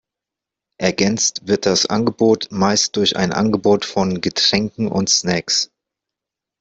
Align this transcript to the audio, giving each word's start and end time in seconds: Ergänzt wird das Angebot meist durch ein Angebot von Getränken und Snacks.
Ergänzt 0.79 1.45
wird 1.47 1.67
das 1.67 1.85
Angebot 1.85 2.47
meist 2.49 2.95
durch 2.95 3.17
ein 3.17 3.31
Angebot 3.31 3.85
von 3.85 4.19
Getränken 4.19 4.87
und 4.87 5.11
Snacks. 5.11 5.69